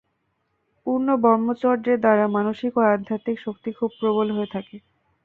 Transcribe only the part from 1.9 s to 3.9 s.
দ্বারা মানসিক ও আধ্যাত্মিক শক্তি খুব